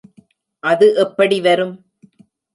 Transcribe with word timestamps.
அது 0.63 0.87
எப்படி 0.95 1.41
வரும்? 1.41 1.75